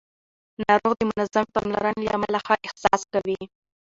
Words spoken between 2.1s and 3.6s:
امله ښه احساس کوي